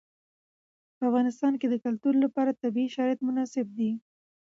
په 0.97 1.03
افغانستان 1.09 1.53
کې 1.59 1.67
د 1.69 1.75
کلتور 1.85 2.13
لپاره 2.23 2.57
طبیعي 2.63 2.89
شرایط 2.95 3.19
مناسب 3.27 3.67
دي. 3.77 3.91